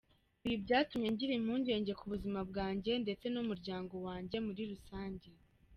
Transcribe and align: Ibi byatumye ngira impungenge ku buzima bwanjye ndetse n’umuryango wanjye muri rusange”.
Ibi 0.45 0.55
byatumye 0.63 1.07
ngira 1.13 1.33
impungenge 1.39 1.91
ku 1.99 2.05
buzima 2.13 2.39
bwanjye 2.49 2.91
ndetse 3.03 3.25
n’umuryango 3.29 3.93
wanjye 4.07 4.37
muri 4.45 4.61
rusange”. 4.71 5.25